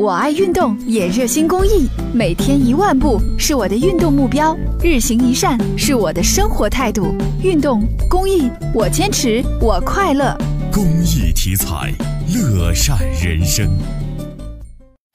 [0.00, 1.86] 我爱运动，也热心公益。
[2.14, 7.14] 每天一万步是我的运动目标，日行一善是我的生活态度。
[7.42, 10.34] 运动公益，我坚持，我快乐。
[10.72, 11.92] 公益题材，
[12.34, 13.68] 乐善人生。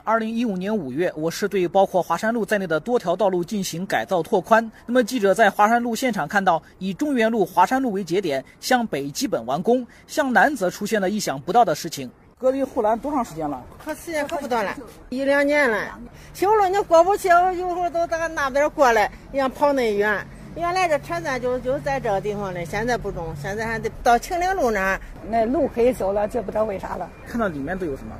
[0.03, 4.71] 二零一五年五月，我市对包括华山路在内的多条道路进行改造拓宽。
[4.85, 12.07] 那么，记者在华山路现场看到，以中原路、华山路为节点，向北基本完工，向南则出现了意想不到的事情。
[12.37, 13.63] 隔离护栏多长时间了？
[13.81, 14.75] 可时间可不短了，
[15.07, 15.97] 一两年了。
[16.33, 20.27] 修路你过不去，有时候都在那边过来，要跑那远。
[20.53, 24.99] 原来这车站就就在这个地方嘞，现在不中，现在还得到秦岭路那儿。
[25.29, 27.09] 那路可以走了，这不知道为啥了。
[27.25, 28.13] 看到里面都有什么？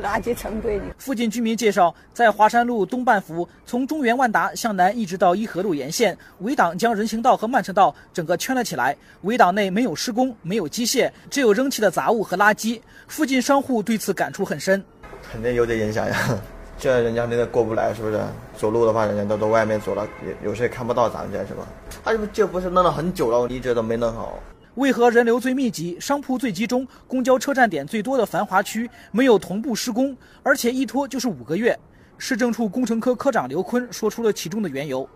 [0.00, 0.84] 垃圾成堆的。
[0.98, 8.96] 附近居民介绍，在华山路东半幅，从中原万达向南一直到伊河路沿线，围挡将人行道和慢车道整个圈了起来。
[9.22, 12.80] 围挡内没有施工，没有机械，只有扔弃的杂物和垃圾。
[13.08, 14.82] 附近商户对此感触很深。
[15.30, 16.16] 肯定有点影响呀，
[16.78, 18.20] 这人家那个过不来，是不是？
[18.56, 20.06] 走路的话，人家都到外面走了，
[20.42, 21.66] 有有些看不到咱们这是吧？
[22.04, 24.38] 他这不是弄了很久了，一直都没弄好。
[24.76, 31.78] 为何人流最密集、商铺最集中、公交车站点最多的繁华区没有同步施工，而且一拖就是五个月？
[32.16, 35.06] 市政处工程科科长刘坤说出了其中的缘由。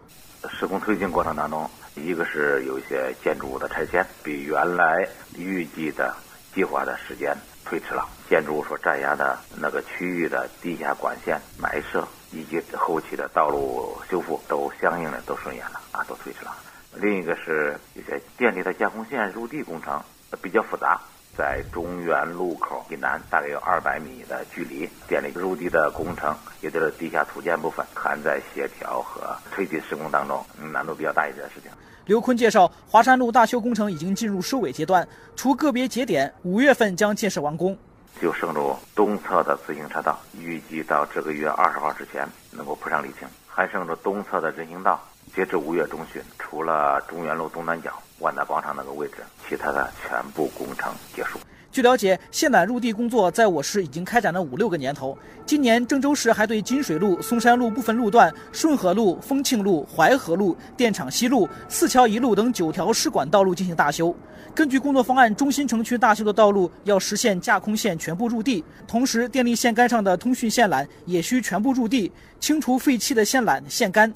[0.51, 6.15] 施工推进过程当中，一个是有一些建筑物的拆迁比原来预计的
[6.55, 7.34] 计划的时间
[7.65, 16.55] 推迟了，建筑物所占压的那个区域的地下管线埋设以及后期的道路修复都相应的都顺延了啊，都推迟了。
[16.98, 20.00] 另一个是有些电力的架空线入地工程
[20.42, 20.98] 比较复杂，
[21.36, 31.70] 在中原路口以南大概有二百米的距离，电力入地的工程，也就是地下土建部分，还在协调和推进施工当中，难度比较大一点的事情。
[32.06, 37.77] 刘坤介绍，华山路大修工程已经进入收尾阶段，除个别节点，五月份将建设完工。
[38.22, 44.98] 就剩着东侧的自行车道，预计到这个月二十号之前能够铺上沥青，还剩着东侧的人行道。
[45.37, 49.16] 截至五月中旬，除了中原路东南角万达广场那个位置，
[49.47, 51.38] 其他的全部工程结束。
[51.71, 55.16] 据了解，线缆入地工作在我市已经开展了五六个年头。
[55.44, 64.16] 今年郑州市还对金水路、松山路部分路段、顺河路、丰庆路、淮河路、电厂西路、四桥一路等九条市管道路进行大修。
[64.55, 72.10] 根据工作方案，中心城区大修的道路要实现架空线全部入地，同时电力线杆上的通讯线缆也需全部入地，
[72.41, 74.10] 清除废弃的线缆、线杆。